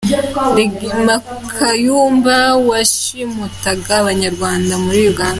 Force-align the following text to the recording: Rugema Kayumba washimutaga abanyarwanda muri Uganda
Rugema 0.55 1.15
Kayumba 1.57 2.35
washimutaga 2.69 3.91
abanyarwanda 4.01 4.73
muri 4.85 5.01
Uganda 5.11 5.29